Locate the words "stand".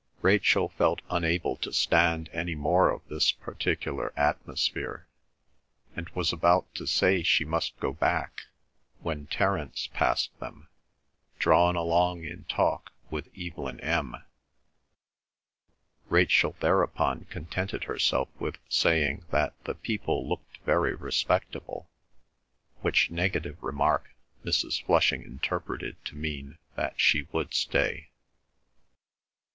1.71-2.27